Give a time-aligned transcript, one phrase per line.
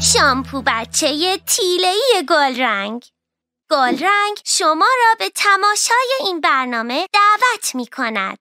[0.00, 1.94] شامپو بچه تیله
[2.28, 3.04] گل رنگ
[3.70, 8.38] گل رنگ شما را به تماشای این برنامه دعوت می کند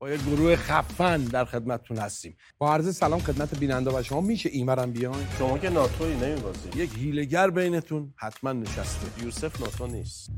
[0.00, 2.36] با یک گروه خفن در خدمتتون هستیم.
[2.58, 4.20] با عرض سلام خدمت بیننده و شما.
[4.20, 6.68] میشه ایمرم بیاین؟ شما که ناتوی نمیبازی.
[6.76, 9.24] یک هیلگر بینتون حتما نشسته.
[9.24, 10.30] یوسف ناتو نیست.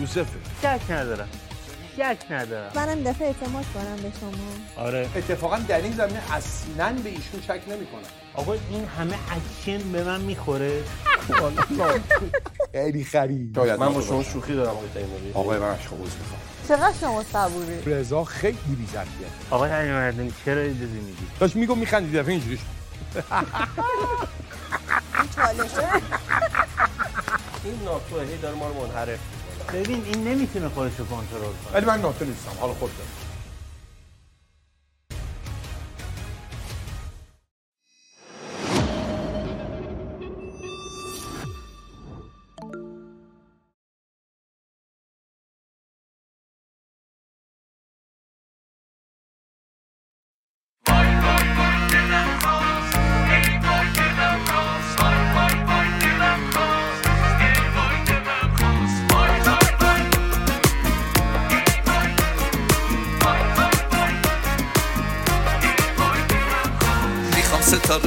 [0.00, 0.38] یوسفه.
[0.62, 1.28] شک ندارم.
[1.96, 4.84] شک ندارم منم دفعه اعتماد کنم به شما.
[4.84, 5.08] آره.
[5.16, 8.02] اتفاقا در این زمینه اصلا به ایشون شک نمی‌کنم.
[8.34, 10.82] آقا این همه اکشن به من می‌خوره.
[12.72, 13.58] خیلی خرید.
[13.58, 14.76] من با شما شوخی دارم
[15.34, 16.40] آقای من عشق می‌خوام.
[16.68, 21.78] چقدر شما صبوری؟ رضا خیلی بی ظرفیت آقا علی مردانی چرا اجازه میدی داشت میگم
[21.78, 22.58] میخندید دفعه اینجوری
[27.64, 29.18] این ناتوه هی داره ما رو منحرف.
[29.74, 31.74] ببین این نمی‌تونه خودش رو کنترل کنه.
[31.74, 32.50] ولی من ناتو نیستم.
[32.60, 32.90] حالا خود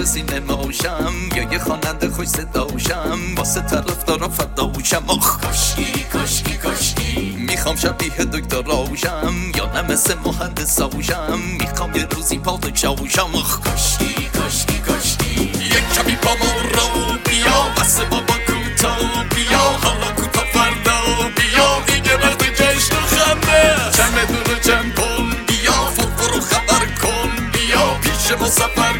[0.08, 7.36] سینماشم یا یه خواننده خوش صداشم واسه طرفدارا فداشم آخ کاشکی کاشکی کاشکی.
[7.50, 15.42] می‌خوام شبیه دکتراشم یا نه مثل مهندساشم می‌خوام یه روزی پادشاهشم آخ کاشکی کاشکی کاشکی.
[15.76, 17.70] یک کمی با ما رو بیا.
[17.82, 18.96] بس بابا کوتا
[19.36, 19.60] بیا.
[19.84, 21.00] حالا کوتا فردا
[21.38, 21.80] بیا.
[21.88, 23.76] دیگه وقت جشن و خنده.
[23.98, 25.72] چند دور چند کن بیا.
[25.96, 27.94] فوق رو خبر کن بیا.
[28.02, 28.94] پیش ما سفر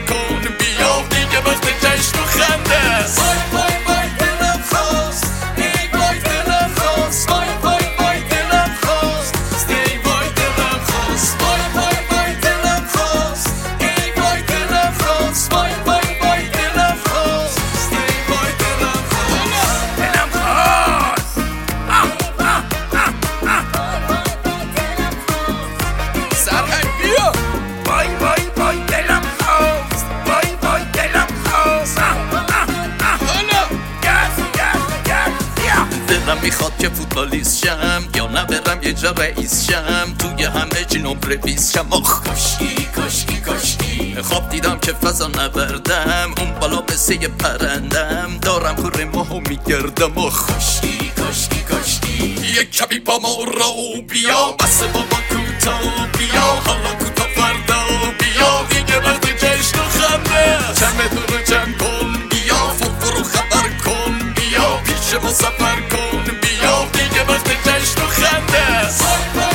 [1.68, 3.06] دیگه وقت جشن و خنده.
[3.18, 3.47] وای
[36.08, 40.14] دلم می‌خواد که فوتبالیست شم یا نبرم یه جا رئیس شم.
[40.20, 41.88] توی همه چی نمره بیست شم.
[41.90, 42.24] آخ.
[42.24, 46.34] کاشکی کاشکی کاشکی خواب دیدم که فضا نبردم.
[46.38, 48.38] اون بالا مثل یه پرندم.
[48.42, 50.18] دارم کره ماهو میگردم.
[50.18, 50.48] آخ.
[50.48, 52.24] کاشکی کاشکی کاشکی
[52.62, 54.52] یک کمی با ما رو بیا.
[54.60, 55.78] بس بابا کوتا
[56.18, 56.42] بیا.
[56.42, 57.80] حالا کوتا فردا
[58.20, 58.66] بیا.
[58.70, 62.14] دیگه وقت جشن و خنده چند دور چند کن.
[62.30, 62.56] بیا.
[62.80, 63.57] فوق رو خبر
[65.26, 66.24] سفر کن.
[66.24, 68.88] بیا دیگه وقت جشن و خنده
[69.36, 69.47] وای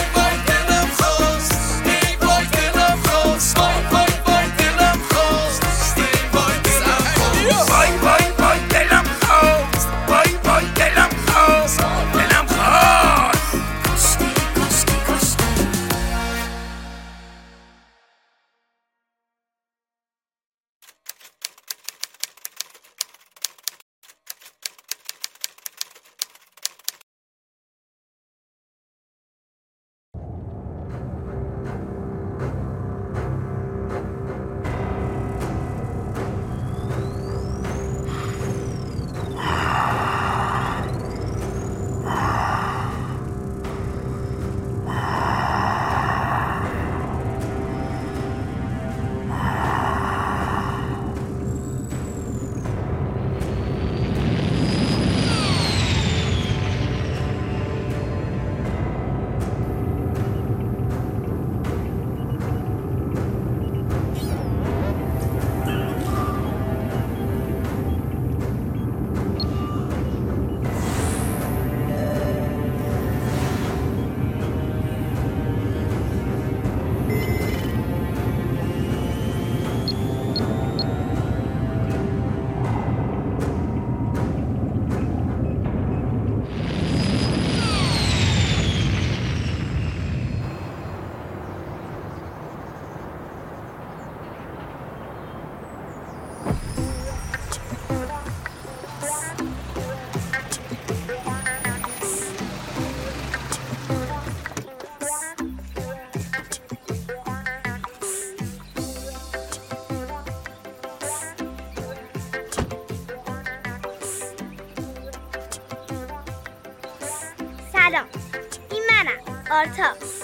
[119.51, 120.23] آرتاپس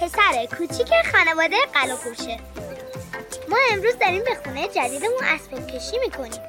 [0.00, 2.38] پسر کوچیک خانواده قلاقورشه
[3.48, 6.40] ما امروز داریم به خونه جدیدمون اسباب کشی می‌کنیم.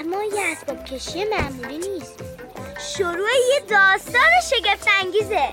[0.00, 2.20] اما یه اسباب کشی معمولی نیست.
[2.96, 5.48] شروع یه داستان شگفت انگیزه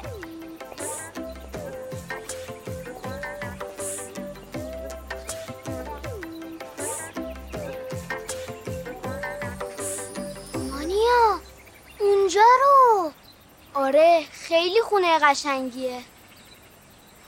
[13.90, 16.02] آره خیلی خونه قشنگیه.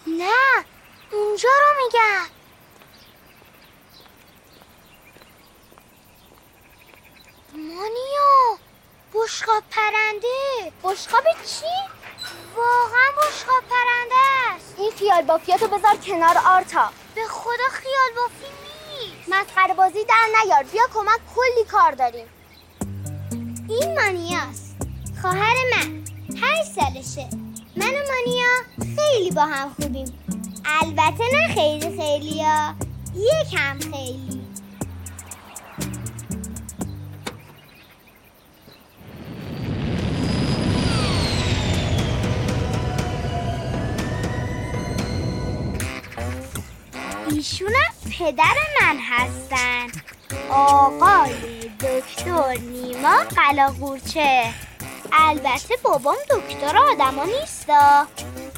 [0.08, 0.66] نه
[1.12, 2.28] اونجا رو میگم.
[7.54, 8.58] مانیا
[9.14, 10.72] بشقاب پرنده.
[10.84, 11.66] بشقاب چی؟
[12.56, 14.16] واقعا بشقاب پرنده
[14.56, 14.76] است.
[14.78, 16.90] این خیال بافیاتو بذار کنار آرتا.
[17.16, 18.52] به خدا خیال بافی
[18.90, 19.30] نیست.
[19.30, 20.64] مسخره بازی در نیار.
[20.64, 22.28] بیا کمک کلی کار داریم.
[23.70, 24.76] این مانیاست.
[25.22, 26.01] خواهر من.
[26.36, 27.30] هشت سالشه
[27.76, 30.14] من و مانیا خیلی با هم خوبیم.
[30.66, 32.74] البته نه خیلی خیلی ها.
[33.16, 34.42] یکم خیلی.
[47.30, 50.02] ایشونم پدر من هستن.
[50.50, 51.34] آقای
[51.80, 54.54] دکتر نیما قلاقورچه
[55.14, 58.08] البته بابام دکتر آدما نیستا.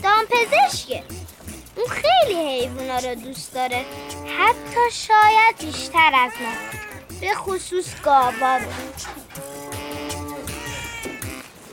[0.03, 1.03] دامپزشکه.
[1.75, 3.85] اون خیلی حیوونا رو دوست داره.
[4.37, 6.53] حتی شاید بیشتر از ما.
[7.21, 8.63] به خصوص گاوا رو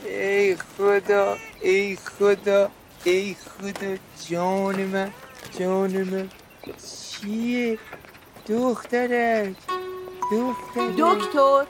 [0.05, 2.69] ای خدا ای خدا
[3.03, 3.95] ای خدا
[4.29, 5.11] جان من
[5.59, 6.29] جان من.
[7.11, 7.79] چیه؟
[8.47, 9.55] دخترک.
[10.31, 10.95] دخترک.
[10.97, 11.65] دکتر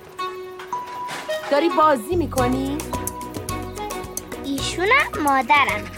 [1.52, 2.78] داری بازی می‌کنی؟
[4.52, 5.92] ایشونم مادرم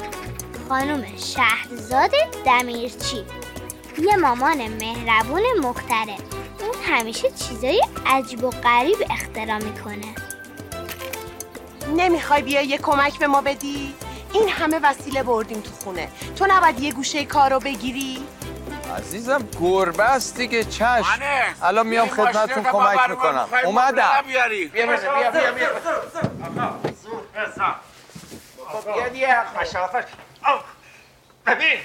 [0.70, 2.12] خانم شهرزاد
[2.46, 3.26] دمیرچی.
[3.98, 6.18] یه مامان مهربون مختره.
[6.60, 10.16] اون همیشه چیزای عجیب و غریب اختراع می‌کنه.
[11.96, 13.94] نمی‌خوای بیای یه کمک به ما بدی؟
[14.34, 16.10] این همه وسیله بردیم تو خونه.
[16.36, 18.28] تو نباید یه گوشه کارو بگیری؟
[18.98, 21.22] عزیزم گربه است دیگه چشم.
[21.62, 23.48] الان میام خدمتتون کمک می‌کنم.
[23.66, 24.10] اومدم.
[24.28, 25.68] بیا بیا بیا بیا.
[28.82, 30.08] بیا بیا دیگه خشافت
[31.48, 31.78] ببین.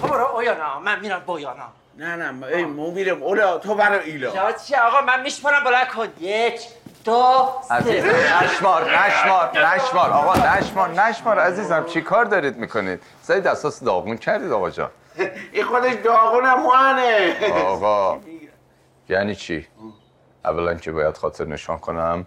[0.00, 1.68] تو برو اویانا من میرم بویانا
[1.98, 4.34] نه نه ای مو میرم اولا تو برو ایلا.
[4.34, 6.08] یا چی آقا من میشمارم بلند کن.
[6.20, 6.60] یک
[7.04, 10.10] دو عزیزم نشمار نشمار نشمار.
[10.10, 14.90] آقا نشمار نشمار عزیزم چی کار دارید می‌کنید؟ سعید اساس داغون کردید آقا جان.
[15.52, 18.20] این خودش داغونه موانه آقا
[19.08, 19.68] یعنی چی؟
[20.44, 22.26] اولا که باید خاطر نشان کنم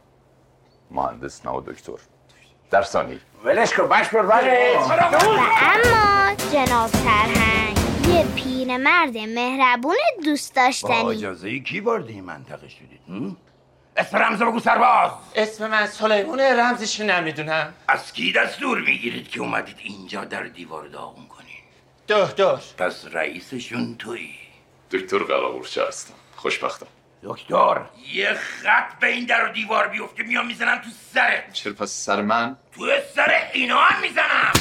[0.91, 1.91] مهندس نه و دکتر.
[2.75, 4.19] در ثانی ولش کن بش بر
[5.61, 7.77] اما جناب سرهنگ
[8.07, 9.95] یه پیرمرد مهربون
[10.25, 12.99] دوست با داشتنی اجازه کی وارد این منطقه شدید؟
[13.97, 15.11] اسم رمز بگو سرباز.
[15.35, 21.27] اسم من سلیمونه رمزش نمی‌دونم؟ از کی دستور می‌گیرید که اومدید اینجا در دیوار داغون
[21.27, 21.59] کنین
[22.09, 22.57] دکتر.
[22.77, 24.35] پس رئیسشون تویی.
[24.91, 26.13] دکتر قلاقورچه هستم.
[26.35, 26.87] خوشبختم.
[27.25, 27.81] دکتر.
[28.13, 31.53] یه خط به این در و دیوار بیفته میام می‌زنم تو سرت.
[31.53, 34.53] چرا پس سر من؟ تو سر اینا هم می‌زنم.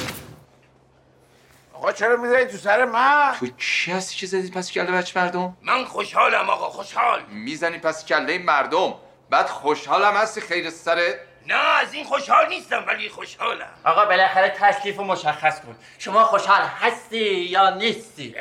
[1.72, 5.56] آقا چرا می‌زنی تو سر من؟ تو کی هستی که زدی پس کله بچه مردم؟
[5.62, 7.22] من خوشحالم آقا خوشحال.
[7.28, 8.94] می‌زنی پس کله مردم.
[9.30, 11.14] بعد خوشحالم هستی خیر سرت؟
[11.46, 13.74] نه از این خوشحال نیستم ولی خوشحالم.
[13.84, 15.76] آقا بالاخره تکلیف رو مشخص کن.
[15.98, 18.34] شما خوشحال هستی یا نیستی؟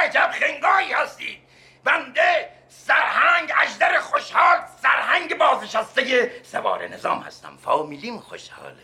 [0.00, 1.38] عجب خنگایی هستی
[1.84, 7.56] بنده سرهنگ اجدر خوشحال سرهنگ بازنشسته سوار نظام هستم.
[7.64, 8.76] فامیلیم خوشحاله.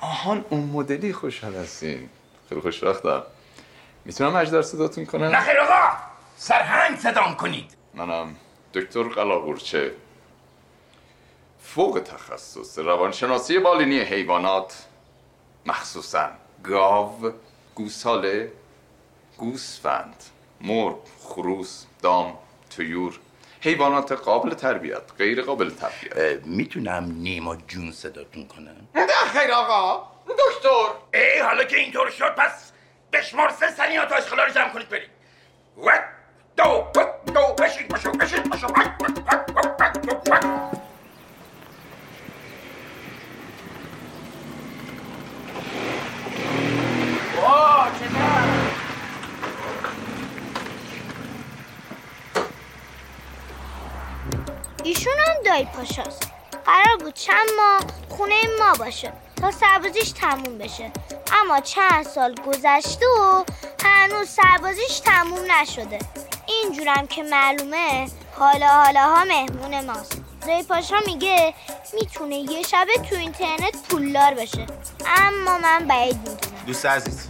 [0.00, 2.10] آهان اون مدلی خوشحال هستین.
[2.48, 3.22] خیلی خوشبختم.
[4.04, 5.96] می‌تونم اجدر صداتون کنم؟ نه خیر آقا.
[6.36, 7.76] سرهنگ صدام کنید.
[7.94, 8.36] منم
[8.74, 9.94] دکتر قلاقورچه
[11.62, 14.86] فوق تخصص روانشناسی بالینی حیوانات.
[15.66, 16.30] مخصوصا
[16.64, 17.32] گاو
[17.74, 18.52] گوساله
[19.38, 20.22] گوسفند
[20.60, 22.38] مرغ خروس دام.
[22.76, 23.18] تویور
[23.60, 26.46] حیوانات قابل تربیت غیر قابل تربیت.
[26.46, 30.12] می‌تونم نیما جون صداتون کنم؟ نه خیر آقا.
[30.28, 30.88] دکتر.
[31.14, 32.72] ای حالا که اینطور شد پس
[33.12, 35.10] بشمار سه ثانیه تا اشخالا رو جمع کنید برید.
[35.86, 35.90] و
[36.56, 38.66] دو دو دو بشید باشو بشید باشو
[54.84, 56.30] ایشون هم دایی پاشاست.
[56.66, 60.90] قرار بود چند ماه خونه ما باشه تا سربازیش تموم بشه.
[61.32, 63.44] اما چند سال گذشته و
[63.84, 65.98] هنوز سربازیش تموم نشده.
[66.46, 68.08] اینجورم که معلومه
[68.38, 70.20] حالا حالا ها مهمون ماست.
[70.44, 71.54] زی پاشا میگه
[71.92, 74.66] می‌تونه یه شبه تو اینترنت پولدار بشه
[75.06, 76.64] اما من بعید می‌دونم.
[76.66, 77.28] دوست عزیز.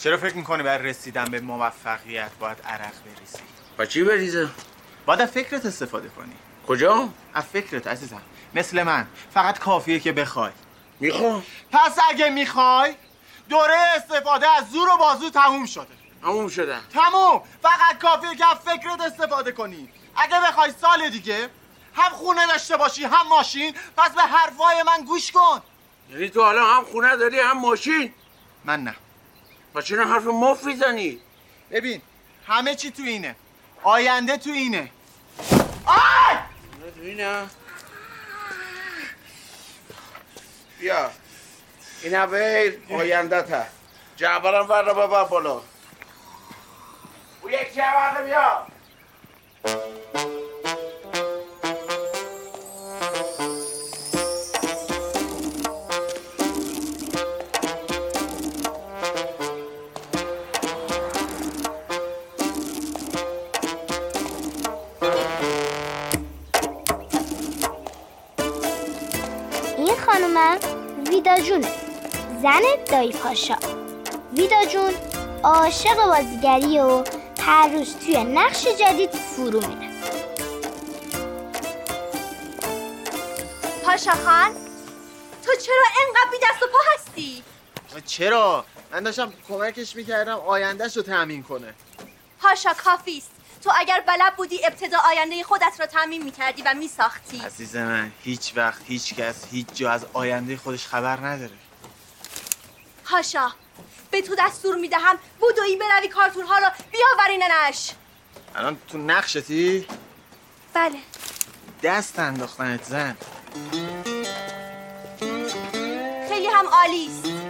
[0.00, 3.38] چرا فکر می‌کنی برای رسیدن به موفقیت باید عرق بریزی؟
[3.78, 4.48] با چی بریزه؟
[5.06, 6.32] باید فکرت استفاده کنی.
[6.68, 8.22] کجا؟ از فکرت عزیزم.
[8.54, 9.06] مثل من.
[9.34, 10.50] فقط کافیه که بخوای.
[11.00, 11.42] می‌خوام.
[11.72, 12.94] پس اگه می‌خوای
[13.48, 15.86] دوره استفاده از زور و بازو تموم شده.
[16.22, 17.42] تموم شدن تموم.
[17.62, 19.88] فقط کافیه که از فکرت استفاده کنی.
[20.16, 21.48] اگه بخوای سال دیگه
[21.94, 25.62] هم خونه داشته باشی هم ماشین پس به حرفای من گوش کن.
[26.10, 28.14] یعنی تو حالا هم خونه داری هم ماشین؟
[28.64, 28.94] من نه.
[29.72, 31.20] با چرا حرف مف می‌زنی.
[31.70, 32.02] ببین
[32.46, 33.36] همه چی تو اینه.
[33.82, 34.90] آینده تو اینه.
[36.94, 37.46] تو اینه
[40.78, 41.10] بیا.
[42.02, 43.62] این اویل آینده تا
[44.16, 45.60] جعبرم ور رو ببر بالا.
[47.42, 48.66] او یک جعبر بیا.
[70.38, 70.58] خانومم
[71.10, 71.72] ویدا جونه
[72.42, 73.56] زن دایی پاشا.
[74.36, 74.94] ویدا جون
[75.44, 77.04] عاشق بازیگری و
[77.40, 79.88] هر روز توی نقش جدید فرو میره.
[83.84, 84.52] پاشا خان
[85.44, 87.42] تو چرا انقدر بی دست و پا هستی؟
[88.06, 91.74] چرا؟ من داشتم کمکش می‌کردم آیندهش رو تأمین کنه.
[92.42, 93.30] پاشا کافیست
[93.64, 97.38] تو اگر بلد بودی ابتدا آینده خودت را تعمین می‌کردی و میساختی.
[97.46, 101.52] عزیز من هیچ وقت هیچ کس هیچ جا از آینده خودش خبر نداره.
[103.04, 103.52] پاشا
[104.10, 107.90] به تو دستور می‌دهم بودویی بروی کارتون ها را بیاوریننش
[108.54, 109.86] الان تو نقشتی؟
[110.74, 110.98] بله.
[111.82, 113.16] دست انداختنت زن.
[116.28, 117.47] خیلی هم عالی است.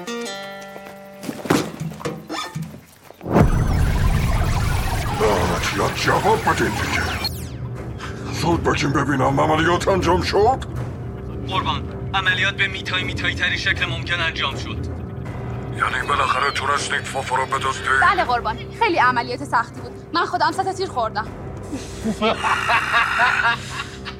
[5.94, 7.02] جواب بدین دیگه.
[8.32, 10.64] زود بگیم ببینم عملیات انجام شد.
[11.48, 11.82] قربان
[12.14, 14.86] عملیات به میتایی میتایی تری شکل ممکن انجام شد.
[15.76, 19.92] یعنی بالاخره تونستید فافا رو بدزدید؟ بله قربان خیلی عملیات سختی بود.
[20.14, 21.26] من خودم سطح تیر خوردم.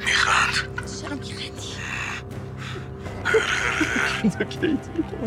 [0.06, 0.54] میخند.
[1.00, 1.68] چرا میخندی؟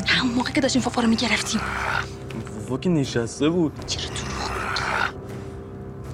[0.08, 1.62] همون موقع که داشتیم فافا رو می‌گرفتیم.
[2.46, 3.86] فوفا که نشسته بود.
[3.88, 4.21] چرا دروغ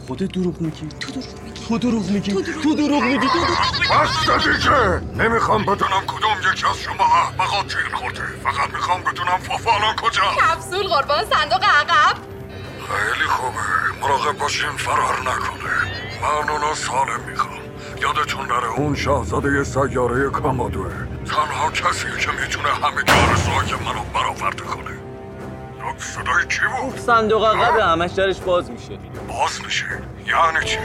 [0.07, 0.87] خودت دروغ میگی.
[0.99, 1.61] تو دروغ میگی.
[1.63, 2.31] تو دروغ میگی.
[2.63, 3.27] تو دروغ میگی.
[3.27, 3.39] تو
[3.93, 8.21] بسته دیگه نمی‌خوام بدونم کدوم یکی از شما احمقات تیر خورده.
[8.43, 10.21] فقط می‌خوام بدونم فافا الان کجا.
[10.21, 12.17] کپسول قربان صندوق عقب.
[12.87, 13.59] خیلی خوبه.
[14.01, 15.73] مراقب باشین فرار نکنه.
[16.21, 17.59] من اونو سالم می‌خوام.
[18.01, 20.91] یادتون نره اون شاهزاده سیاره کامادوه.
[21.25, 25.06] تنها کسیه که می‌تونه همه آرزوهای منو برآورده کنه.
[25.97, 28.99] صدای چی بود؟ صندوق عقب همش درش باز میشه.
[29.27, 29.85] باز میشه.
[30.25, 30.77] یعنی چی؟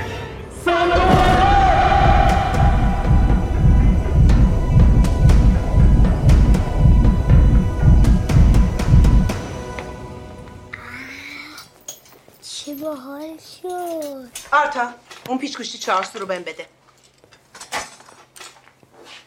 [12.42, 14.28] چه باحال شد.
[14.52, 14.88] آرتا
[15.28, 16.66] اون پیچ گوشتی چهارسو رو بهم بده.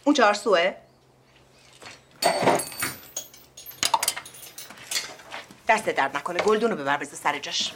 [0.03, 0.75] اون چهارسوه
[5.67, 6.39] دست درد نکنه.
[6.39, 7.73] گلدون رو ببر بذار سر جاش.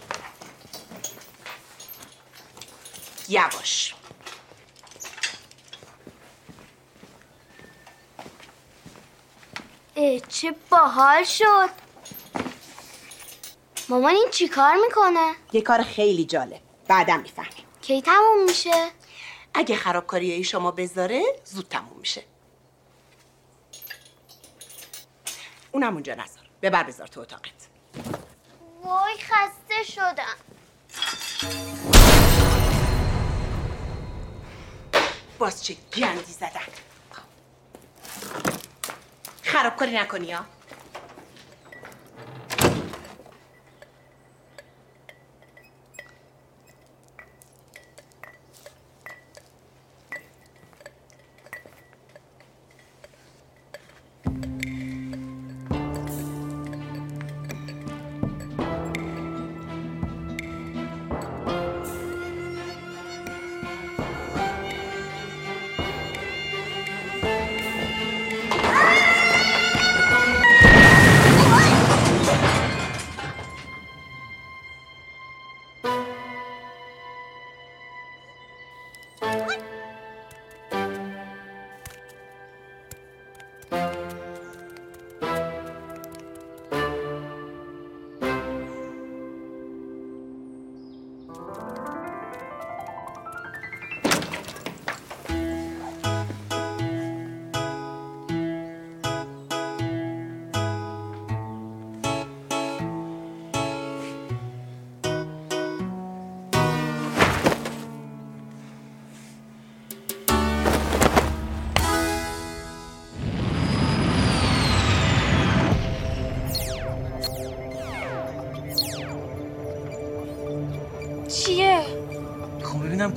[3.29, 3.96] یواش.
[9.96, 11.69] اه چه باحال شد.
[13.89, 16.62] مامان این چی کار می‌کنه؟ یه کار خیلی جالب.
[16.88, 18.89] بعدم می‌فهمی کی تموم میشه؟
[19.53, 22.24] اگه خرابکاری شما بذاره زود تموم میشه.
[25.72, 26.50] اونم اونجا نذار.
[26.62, 27.69] ببر بذار تو اتاقت.
[28.89, 30.36] وای خسته شدم.
[35.39, 36.50] باز چه گندی زدن؟
[39.43, 40.46] خرابکاری نکنی ها؟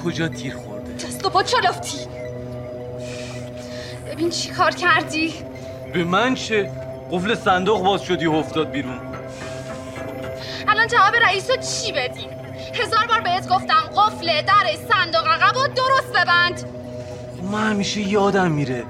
[0.04, 1.99] کجا تیر خورده؟ دست و پا چلفتی
[4.06, 5.35] ببین چی کار کردی.
[5.92, 6.71] به من چه؟
[7.11, 8.99] قفل صندوق باز شدی و افتاد بیرون.
[10.68, 12.30] الان جواب رئیس رو چی بدیم
[12.75, 16.59] هزار بار بهت گفتم قفل در صندوق عقب رو درست ببند.
[17.37, 18.85] خب من همیشه یادم میره.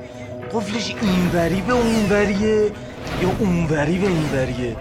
[0.53, 2.71] قفلش اینوری به اونوریه
[3.23, 4.77] یا اونوری به اینوریه؟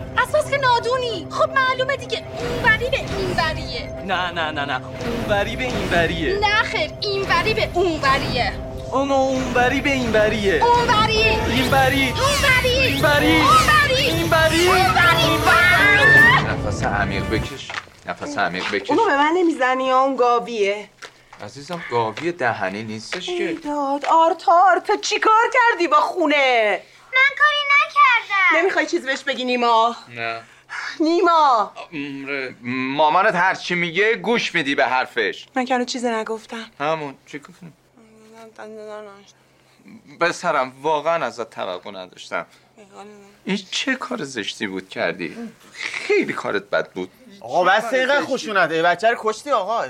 [0.82, 2.24] نادونی خب معلومه دیگه.
[2.40, 4.04] اونوری به اینوریه.
[4.06, 4.82] نه نه نه نه.
[4.86, 6.40] اونوری به اینوریه.
[6.40, 8.54] نه خیر اینوری به اونوریه.
[8.92, 10.64] اونو اونوری به اینوریه.
[10.64, 11.24] اونوری.
[11.24, 12.14] اینوری.
[12.14, 12.70] اونوری.
[12.70, 13.42] اینوری.
[13.42, 14.10] اونوری.
[14.10, 14.70] اینوری.
[16.50, 17.68] نفس عمیق بکش.
[18.06, 18.90] نفس عمیق بکش.
[18.90, 20.90] اونو به من نمی‌زنی یا اون گاویه؟
[21.44, 23.58] عزیزم گاوی دهنی نیستش که.
[23.66, 26.82] داد آرتا آرتا چی کار کردی با خونه؟
[27.14, 28.58] من کاری نکردم.
[28.58, 30.42] نمی‌خوای چیز بهش بگی نیما؟ نه.
[31.00, 31.74] نیما.
[32.62, 35.46] مامانت هر چی میگه گوش میدی به حرفش.
[35.56, 36.72] من که چیزی نگفتم.
[36.80, 37.74] همون چی گفتم؟
[40.22, 42.46] بسرم واقعا ازت توقع نداشتم.
[43.46, 45.38] این چه کار زشتی بود کردی؟
[45.72, 47.12] خیلی کارت بد بود.
[47.42, 48.82] آقا بس اینقدر خشونته.
[48.82, 49.86] بچه رو کشتی آقا.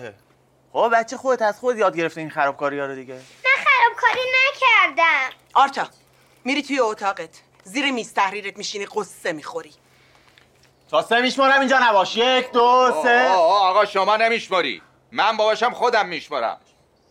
[0.73, 3.13] خب بچه خودت از خود یاد گرفته این خرابکاری ها رو دیگه.
[3.13, 5.29] من خرابکاری نکردم.
[5.53, 5.87] آرتا
[6.45, 7.41] میری توی اتاقت.
[7.63, 9.71] زیر میز تحریرت میشینی قصه می‌خوری.
[10.91, 12.17] تا سه میشمارم اینجا نباش.
[12.17, 13.27] یک دو سه.
[13.27, 14.81] آه، آه، آقا شما نمیشماری.
[15.11, 16.57] من باباشم خودم میشمارم.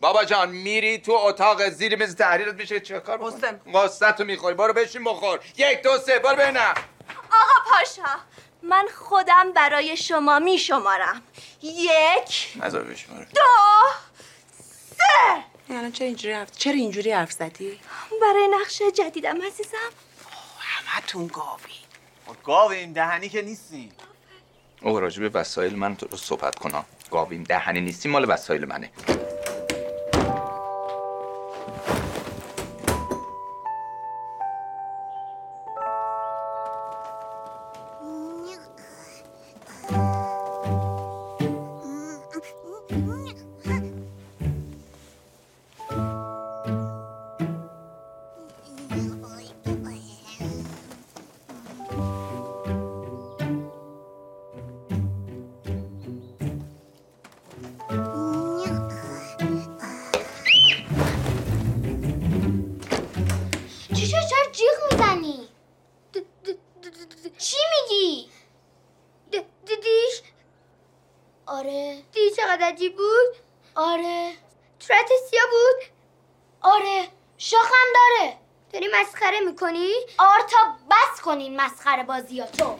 [0.01, 2.81] بابا جان میری تو اتاق زیر میز تحریرت میشه.
[2.81, 4.55] چه کار قصه قصه می‌خوری.
[4.55, 5.41] برو بشین بخور.
[5.57, 6.19] یک دو سه.
[6.19, 6.75] برو ببینم
[7.33, 8.19] آقا پاشا
[8.63, 11.23] من خودم برای شما می شمارم
[11.63, 13.41] یک نظر بشماره دو
[14.97, 15.45] سه.
[15.71, 17.81] الان چرا اینجوری حرف چرا اینجوری حرف زدی؟
[18.23, 19.91] برای نقشه جدیدم عزیزم.
[20.61, 21.80] همتون گاوی.
[22.45, 23.93] گاو این دهنی که نیستی.
[24.83, 26.85] او راجع به وسایل من تو صحبت کنم.
[27.11, 28.91] گاویم دهنی نیستی مال وسایل منه.
[81.65, 82.79] مسخره بازیاتو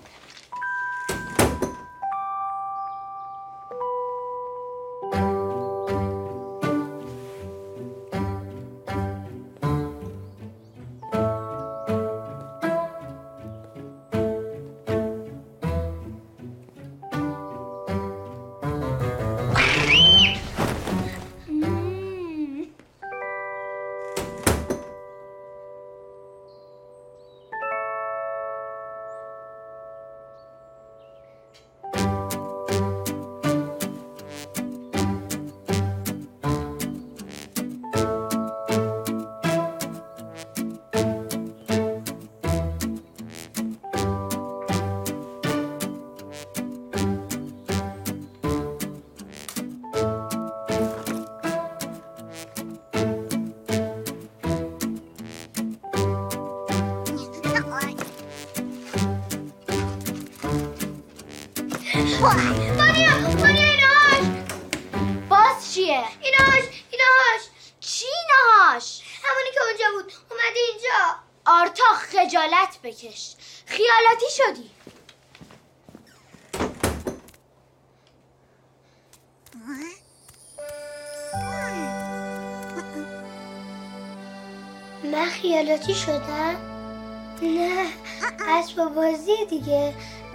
[89.61, 89.95] دیگه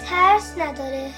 [0.10, 1.12] ترس نداره.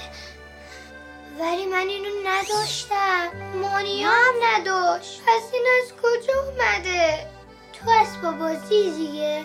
[1.40, 3.28] ولی من اینو نداشتم.
[3.52, 5.20] دنیا هم نداشت.
[5.26, 7.26] پس این از کجا اومده؟
[7.72, 9.44] تو اسباب بازی دیگه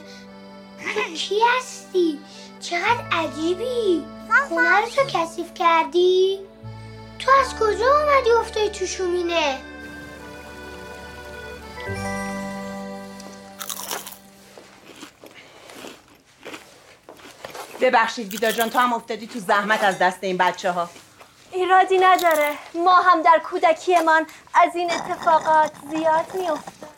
[0.95, 2.19] تو کی هستی؟
[2.59, 4.03] چقدر عجیبی.
[4.49, 6.39] خونه رو تو کثیف کردی؟
[7.19, 9.59] تو از کجا اومدی افتادی تو شومینه؟
[17.83, 20.89] ببخشید ویدا جان تو هم افتادی تو زحمت از دست این بچه ها
[21.51, 22.51] ایرادی نداره.
[22.75, 26.89] ما هم در کودکیمان از این اتفاقات زیاد میافتاد.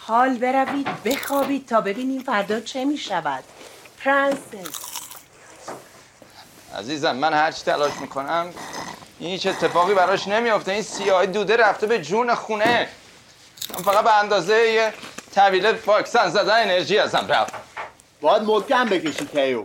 [0.00, 3.44] حال بروید بخوابید تا ببینیم فردا چه می شود
[4.04, 4.94] پرنسس.
[6.78, 8.54] عزیزم من هرچی تلاش می‌کنم
[9.18, 10.72] این هیچ اتفاقی براش نمیافته.
[10.72, 12.88] این سیاه دوده رفته به جون خونه.
[13.74, 14.94] من فقط به اندازه یه
[15.34, 17.54] طویله فاکسن زدن انرژی ازم رفت.
[18.20, 19.64] باید محکم بکشی تیو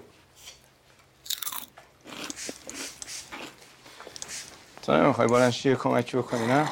[4.90, 6.68] تو نمی‌خوای بلنشی یه کمکی بکنی نه؟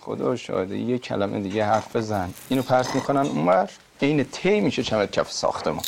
[0.00, 2.34] خدا شاهده یه کلمه دیگه حرف بزن.
[2.48, 5.82] اینو پرت می‌کنن اونور این تی میشه چمت کف ساختمون.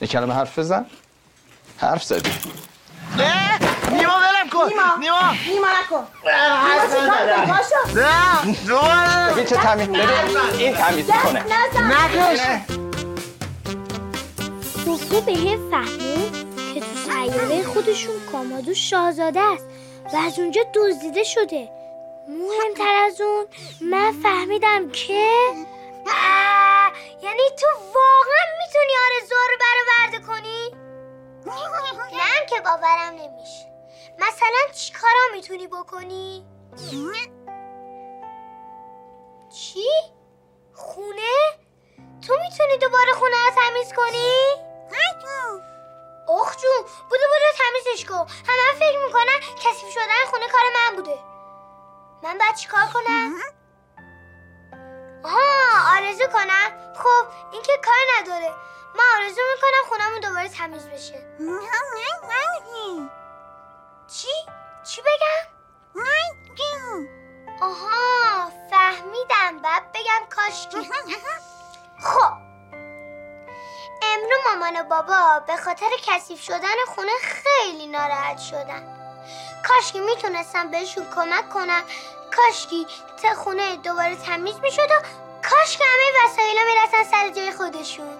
[0.00, 0.86] یه کلمه حرف بزن.
[1.78, 2.30] حرف زدی.
[3.90, 4.68] نیما ولم کن.
[4.68, 4.96] نیما.
[5.00, 5.32] نیما.
[5.48, 6.06] نیما نکن.
[8.66, 11.44] نه ببین چه تمیز ببین این تمیز می‌کنه.
[11.80, 12.40] نکش.
[14.84, 15.32] خوبه به
[15.70, 16.25] تو
[17.26, 19.66] سیاره خودشون کامادو شاهزاده است
[20.12, 21.68] و از اونجا دزدیده شده
[22.28, 23.46] مهمتر از اون
[23.80, 25.28] من فهمیدم که
[26.06, 30.70] آه، یعنی تو واقعا می‌تونی آرزوها رو برآورده کنی؟
[32.16, 33.66] نه که باورم نمیشه
[34.18, 36.46] مثلا چی کارا می‌تونی بکنی؟
[39.54, 39.88] چی؟
[40.72, 41.36] خونه؟
[42.26, 44.66] تو می‌تونی دوباره خونه تمیز کنی؟
[46.28, 48.26] اخ جون بودو بودو تمیزش کن.
[48.48, 51.18] همه فکر می‌کنن کثیف شدن خونه کار من بوده.
[52.22, 53.40] من باید چیکار کنم؟
[55.24, 56.94] آها آرزو کنم.
[56.94, 58.54] خب این که کار نداره.
[58.94, 61.26] من آرزو می‌کنم خونمون دوباره تمیز بشه.
[64.08, 64.28] چی؟
[64.88, 65.56] چی بگم؟
[67.60, 69.58] آها فهمیدم.
[69.62, 70.90] بعد بگم کاشکی
[72.02, 72.45] خب.
[74.02, 78.82] امرو مامان و بابا به خاطر کثیف شدن خونه خیلی ناراحت شدن.
[79.68, 81.82] کاشکی می‌تونستم بهشون کمک کنم
[82.36, 82.86] کاشکی
[83.22, 85.00] تا خونه دوباره تمیز می‌شد و
[85.50, 88.18] کاش که همه وسایل می‌رسن سر جای خودشون.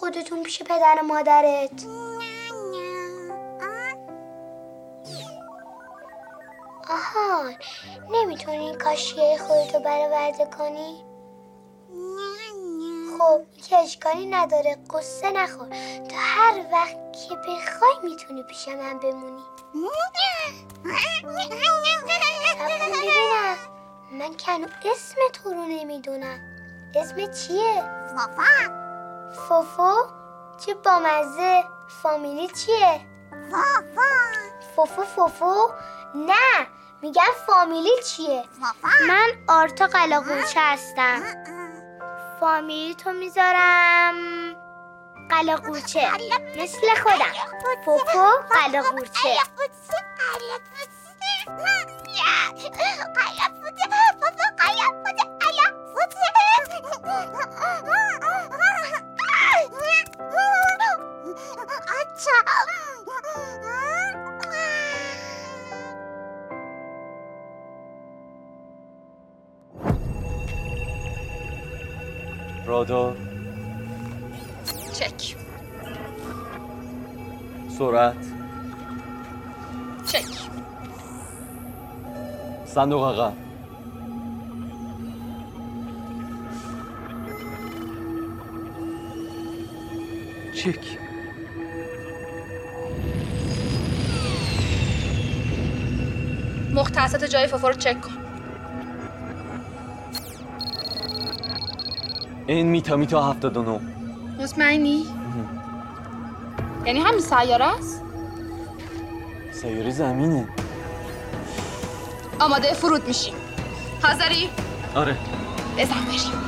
[0.00, 1.86] خودتون پیش پدر مادرت.
[6.90, 7.50] آها
[8.10, 11.04] نمی‌تونی کاشی خودتو برآورده کنی؟
[13.18, 14.76] خب که اشکالی نداره.
[14.94, 15.68] قصه نخور.
[16.08, 19.42] تو هر وقت که بخوای می‌تونی پیش من بمونی.
[22.92, 23.56] ببینم.
[24.12, 26.40] من کنو اسم تو رو نمی‌دونم.
[26.94, 27.82] اسم چیه؟
[28.16, 28.85] فافا
[29.36, 29.92] فوفو؟
[30.58, 31.64] چه بامزه.
[32.02, 33.00] فامیلی چیه؟
[33.50, 34.10] فافا
[34.76, 35.70] فوفو فوفو؟
[36.14, 36.66] نه
[37.02, 38.44] میگم فامیلی چیه؟
[39.08, 41.22] من آرتا قلاقوچه هستم.
[42.40, 44.14] فامیلی تو می‌ذارم
[45.30, 46.10] قلاقوچه
[46.56, 47.34] مثل خودم.
[47.84, 49.36] فوفو قلاقوچه
[72.66, 73.16] رادار
[74.92, 75.36] چک
[77.78, 78.16] سرعت
[80.06, 80.24] چک
[82.66, 83.45] صندوق عقب
[90.66, 90.98] چک
[96.74, 98.10] مختصات جای فوفو رو چک کن
[102.46, 103.80] این میتا میتا 79
[104.40, 105.06] مطمئنی؟
[106.86, 108.02] یعنی همین سیاره است؟
[109.52, 110.48] سیاره زمینه
[112.40, 113.34] آماده فرود میشیم
[114.02, 114.50] حاضری؟
[114.94, 115.16] آره
[115.78, 116.46] بزن بریم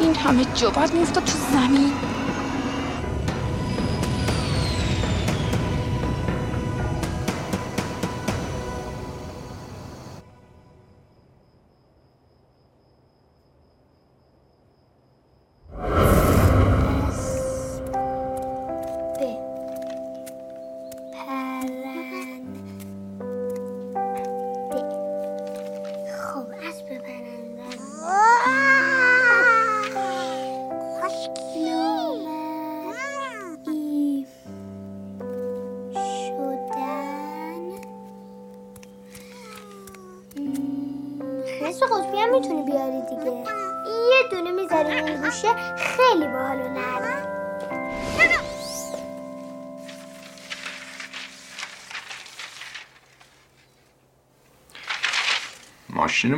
[0.00, 1.92] این همه جو باید میفتاد تو زمین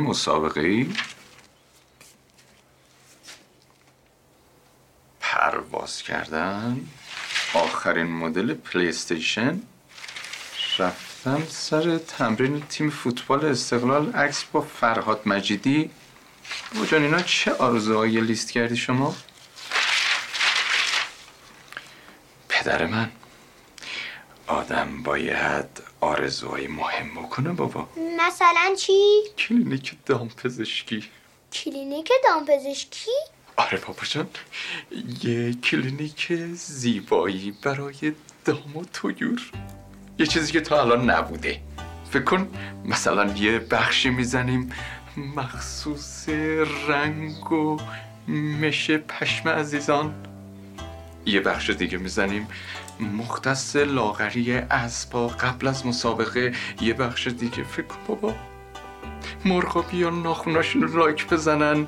[0.09, 0.89] مسابقه ای
[5.19, 6.87] پرواز کردن؟
[7.53, 9.61] آخرین مدل پلی استیشن
[10.79, 15.89] رفتم سر تمرین تیم فوتبال استقلال عکس با فرهاد مجیدی؟
[16.73, 19.15] بابا جان اینا چه آرزوهایی لیست کردی شما؟
[22.49, 23.11] پدر من
[24.47, 25.65] آدم باید
[26.01, 27.89] آرزوهای مهم بکنه بابا.
[28.29, 31.03] مثلا چی؟ کلینیک دامپزشکی
[31.53, 33.11] کلینیک دامپزشکی؟
[33.57, 34.27] آره بابا جان
[35.23, 38.13] یه کلینیک زیبایی برای
[38.45, 39.51] دام و طیور
[40.19, 41.61] یه چیزی که تا الان نبوده
[42.11, 42.51] فکر کن
[42.85, 44.71] مثلا یه بخشی می‌زنیم
[45.35, 46.29] مخصوص
[46.87, 47.77] رنگ و
[48.61, 50.13] مش پشم عزیزان
[51.25, 52.47] یه بخش دیگه می‌زنیم
[52.99, 57.63] مختص لاغری اسبا قبل از مسابقه یه بخش دیگه.
[57.63, 58.33] فکر بابا.
[59.45, 61.87] مرغا بیان ناخوناشون رو لایک بزنن.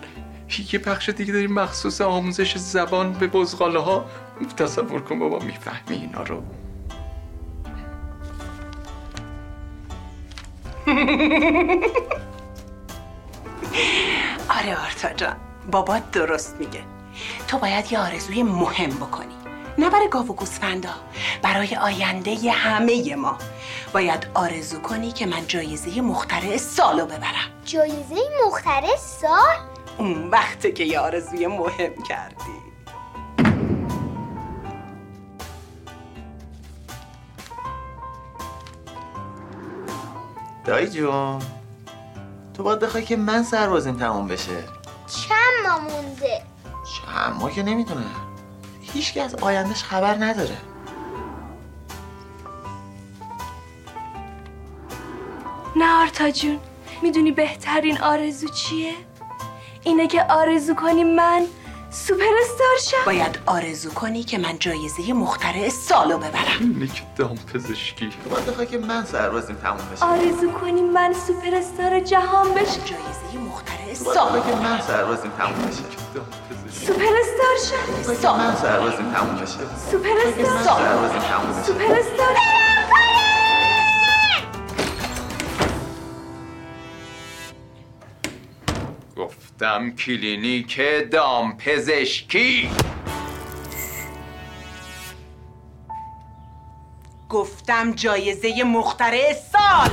[0.73, 1.53] یه بخش دیگه داریم.
[1.53, 4.05] مخصوص آموزش زبان به بزغاله ها
[4.57, 6.43] تصور کن بابا می‌فهمی اینا رو.
[14.57, 15.35] آره آرتا جان
[15.71, 16.83] بابات درست میگه.
[17.47, 19.40] تو باید یه آرزوی مهم بکنی.
[19.77, 20.89] نه برای گاو و گوسفندا
[21.41, 23.37] برای آینده همه ما.
[23.93, 27.49] باید آرزو کنی که من جایزه مخترع سالو ببرم.
[27.65, 29.57] جایزه مخترع سال؟
[29.97, 32.61] اون وقته که یه آرزوی مهم کردی.
[40.65, 41.39] دایی جون
[42.53, 44.63] تو باید بخوای که من سربازیم تموم بشه.
[45.07, 46.43] چند ماه مونده؟
[47.05, 48.05] چند ما که نمی‌دونه
[48.93, 50.57] هیچ از آیندهش خبر نداره
[55.75, 56.59] نه آرتا جون
[57.01, 58.93] می‌دونی بهترین آرزو چیه؟
[59.83, 61.45] اینه که آرزو کنی من
[61.93, 63.05] سوپر استار شم.
[63.05, 66.57] باید آرزو کنی که من جایزه مخترع سالو ببرم.
[66.59, 71.99] کلینیک دامپزشکی تو باید بخوای که من سربازیم تموم بشه؟ آرزو کنی من سوپر استار
[71.99, 72.63] جهان بشم.
[72.63, 75.83] جایزه مخترع سالو که من سربازیم تموم بشه.
[76.87, 78.21] سوپر استار بخوای شم.
[78.21, 79.57] که من سربازیم تموم بشه.
[79.91, 82.60] سوپر بخوای
[89.61, 92.69] گفتم کلینیک دام پزشکی.
[97.29, 99.89] گفتم جایزه مخترع سال.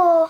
[0.00, 0.28] فوفو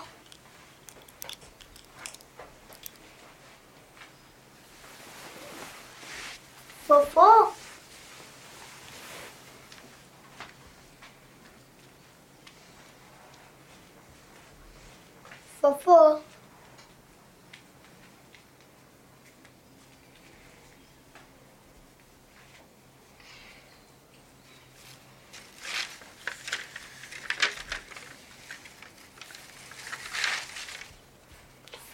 [6.87, 7.47] فوفو
[15.61, 16.30] فوفو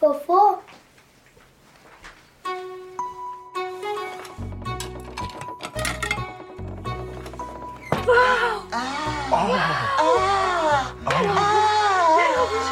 [0.07, 0.57] فوفو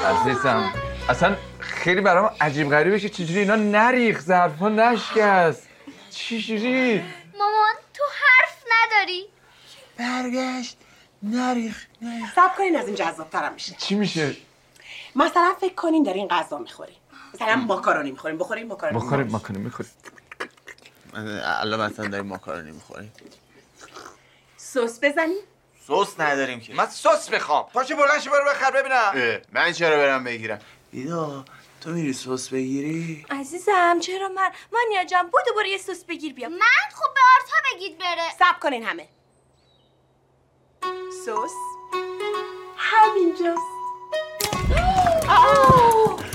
[0.05, 0.73] عزیزم.
[1.09, 5.67] اصلا خیلی برام عجیب غریبه که چجوری اینا نریخ ظرفا نشکست.
[6.09, 7.03] چجوری؟
[7.39, 9.29] مامان تو حرف نداری.
[9.97, 10.77] برگشت.
[11.23, 11.85] نریخ
[12.35, 13.75] سب کنین از این جذابترم میشه.
[13.77, 14.35] چی میشه؟
[15.15, 16.95] مثلا فکر کنین دارین غذا می‌خورین
[17.35, 18.99] مثلا ماکارونی می‌خورین بخورین ماکارونی.
[19.05, 19.91] بخوریم ماکارونی می‌خوریم.
[21.43, 23.13] الان مثلا داریم ماکارونی می‌خوریم.
[24.57, 25.41] سس بزنین
[25.87, 26.73] سس نداریم که.
[26.73, 27.65] من سس می‌خوام.
[27.73, 29.41] پاشو بلند شو برو بخر ببینم.
[29.51, 30.59] من چرا برم بگیرم؟
[30.91, 31.45] بیدا
[31.81, 36.49] تو میری سس بگیری؟ عزیزم چرا من؟ مانیا جان بدو برو یه سس بگیر بیا.
[36.49, 38.31] من خب به آرتا بگید بره.
[38.39, 39.07] صبر کنین همه.
[41.25, 41.53] سس
[42.77, 43.75] همینجاست.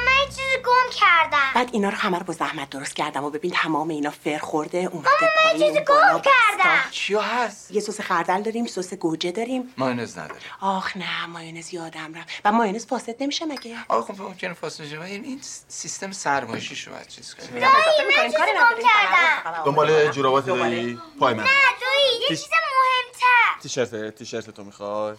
[0.51, 1.51] چیزی گم کردم.
[1.55, 4.77] بعد اینا رو همه رو با زحمت درست کردم و ببین تمام اینا فر خورده
[4.77, 6.21] اومده ماما من پایین، چیزی گم.
[6.21, 6.91] کردم.
[6.91, 9.73] چیا هست؟ یه سس خردل داریم سس گوجه داریم.
[9.77, 12.29] مایونز نداره آخ نه مایونز یادم رفت.
[12.45, 16.91] و مایونز فاسد نمیشه مگه؟ آقا خب ممکنه فاصله شه این این سیستم سرمایشی شو
[16.91, 17.49] باید چیز کنیم.
[17.49, 19.63] دایی من چیزی گم کردم.
[19.65, 21.43] دنبال جورابات داری؟ پای من.
[21.43, 21.49] نه
[21.81, 23.61] دایی یه چیز مهمتر.
[23.61, 25.15] تیشرت تیشرت تو می‌خوای؟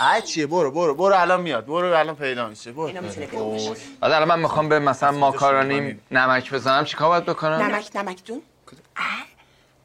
[0.00, 1.66] ای چیه؟ برو برو برو الان میاد.
[1.66, 2.72] برو الان پیدا میشه.
[2.72, 2.98] برو.
[3.32, 3.76] اوه.
[4.00, 8.42] حالا الان من می‌خوام به مثلا ماکارونی نمک بزنم چیکار باید بکنم؟ نمک نمک دون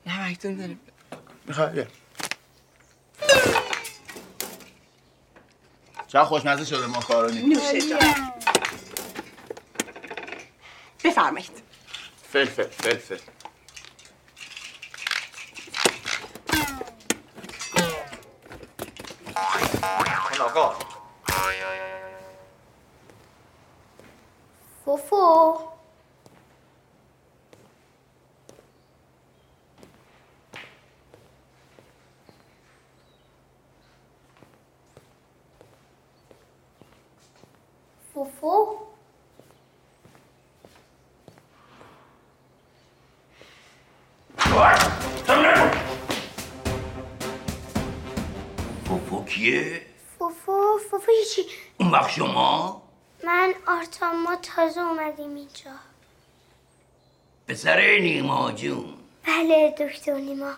[0.06, 0.80] نمکتون داریم
[1.45, 1.86] می‌خوای.
[6.08, 7.41] چقدر خوشمزه شده ماکارونی.
[7.41, 7.99] نوشه جان.
[11.04, 11.63] بفرمایید.
[12.32, 13.17] فلفل فلفل.
[20.36, 20.76] اون آقا
[24.86, 25.60] فوفو
[38.14, 38.78] فوفو
[48.86, 51.41] فوفو کیه؟ فوفو فوفو چی
[51.78, 52.82] اون وقت شما؟
[53.24, 55.72] من آرتا ما تازه اومدیم اینجا.
[57.47, 58.93] پسر نیما جون.
[59.28, 60.53] بله دکتر نیما.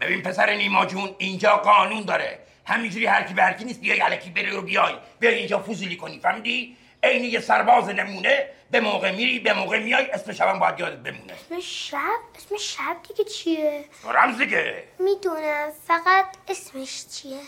[0.00, 2.38] ببین پسر نیما جون اینجا قانون داره.
[2.66, 4.94] همینجوری هر کی به هر کی نیست بیای الکی بری و بیای.
[5.20, 10.10] بیای اینجا فوزولی کنی فهمیدی؟ عین یه سرباز نمونه به موقع میری به موقع میای
[10.10, 11.32] اسم شبم باید یادت بمونه.
[11.32, 14.84] اسم شب؟ اسم شب دیگه چیه؟ رمز دیگه.
[14.98, 17.40] می‌دونم فقط اسمش چیه؟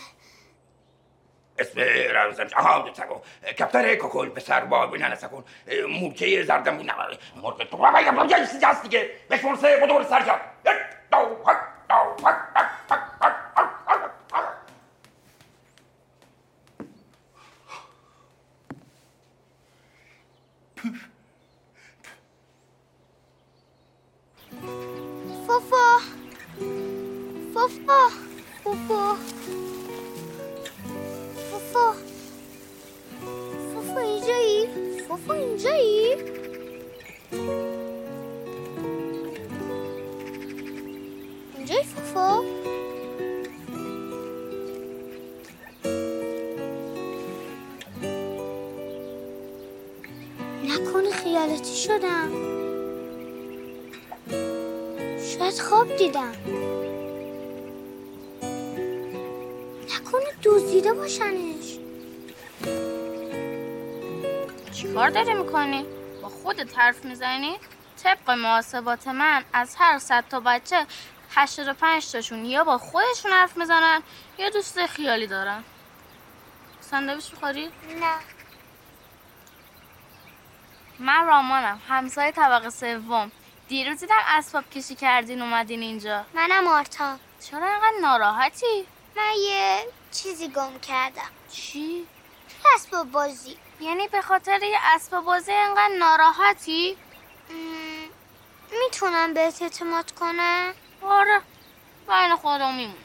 [1.61, 1.79] اسم
[2.15, 3.21] رمزم آها سگو
[3.59, 5.43] کپتر ککل پسر با نه نه سکن
[5.89, 6.93] مورچه زردم نه
[7.43, 10.73] مرغ تو بابا یه بابا یه چیزی هست دیگه بشمار سه بدور سر جان یک
[11.11, 11.57] دو هک
[12.25, 12.35] هک
[12.91, 13.31] هک هک
[35.11, 36.15] اینجایی؟
[41.57, 42.43] اینجایی فوفو؟
[50.67, 52.31] نکنه خیالتی شدم
[55.37, 56.35] شاید خواب دیدم
[59.89, 61.50] نکنه دزدیده باشنش
[64.81, 65.85] چیکار داری می‌کنی؟
[66.21, 67.59] با خودت حرف می‌زنی؟
[68.03, 70.85] طبق محاسبات من از هر صد تا بچه
[71.31, 74.01] 85 تاشون یا با خودشون حرف می‌زنن
[74.37, 75.63] یا دوست خیالی دارن
[76.79, 77.65] ساندویچ می‌خوری؟
[77.99, 78.15] نه
[80.99, 83.31] من رامانم همسایه طبقه سوم
[83.67, 88.85] دیروز دیدم اسباب کشی کردین اومدین اینجا منم آرتا چرا اینقدر ناراحتی؟
[89.17, 92.07] من یه چیزی گم کردم چی؟
[92.75, 93.57] اسباب بازی.
[93.79, 96.97] یعنی به خاطر یه اسباب بازی اینقدر ناراحتی؟
[98.85, 101.41] می‌تونم بهت اعتماد کنم؟ آره
[102.07, 102.95] بین خودم میمون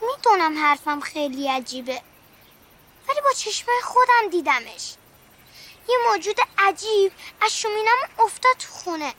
[0.00, 2.02] می‌دونم حرفم خیلی عجیبه
[3.08, 4.94] ولی با چشمای خودم دیدمش.
[5.88, 9.14] یه موجود عجیب از شومینم افتاد تو خونه.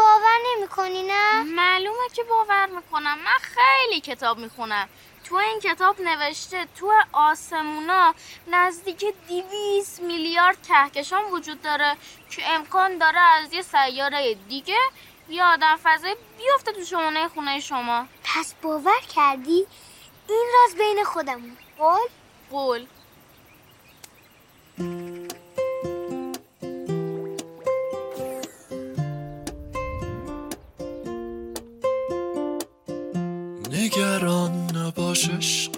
[0.00, 3.18] باور نمی‌کنی نه؟ معلومه که باور می‌کنم.
[3.18, 4.88] من خیلی کتاب می‌خونم.
[5.24, 8.14] تو این کتاب نوشته تو آسمونا
[8.46, 11.96] نزدیک دیویس میلیارد کهکشان وجود داره
[12.30, 14.78] که امکان داره از یه سیاره دیگه
[15.28, 18.06] یه آدم فضایی بیفته تو شمانه خونه شما.
[18.24, 19.66] پس باور کردی؟
[20.28, 21.56] این راز بین خودمون.
[21.78, 22.08] قول؟
[22.50, 22.86] قول.
[35.28, 35.69] نباش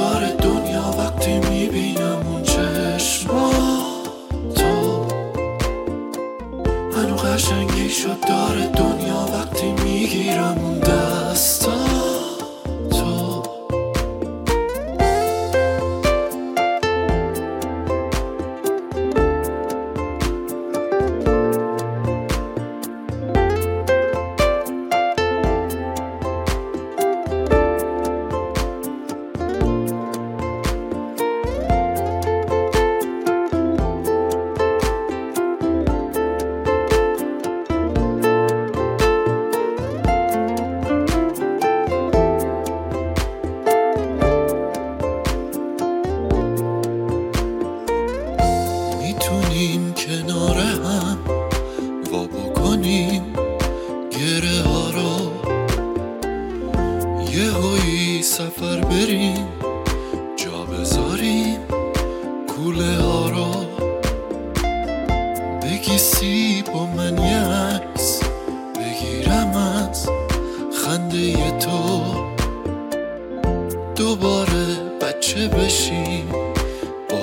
[0.00, 3.50] داره دنیا وقتی می‌بینم اون چشما
[4.54, 5.06] تو
[6.96, 10.79] منو قشنگی شد داره دنیا وقتی می‌گیرم اون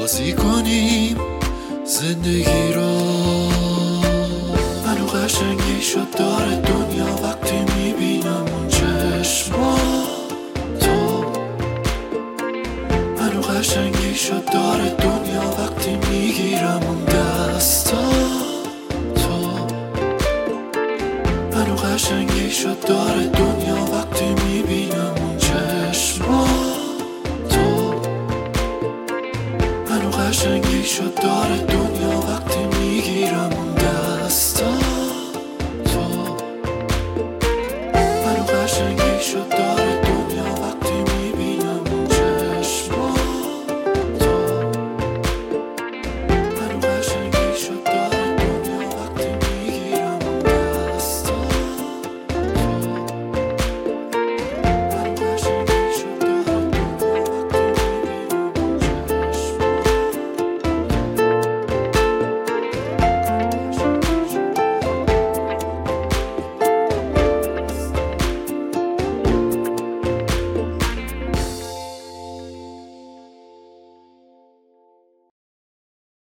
[0.07, 1.17] بازی کنیم
[1.85, 2.91] زندگی رو.
[4.85, 6.66] منو قشنگی شد داره